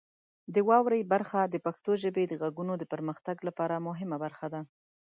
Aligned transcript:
د 0.53 0.55
واورئ 0.69 1.01
برخه 1.13 1.39
د 1.47 1.55
پښتو 1.65 1.91
ژبې 2.03 2.23
د 2.27 2.33
غږونو 2.41 2.73
د 2.77 2.83
پرمختګ 2.93 3.37
لپاره 3.47 3.83
مهمه 3.87 4.17
برخه 4.25 4.47
ده. 4.53 4.61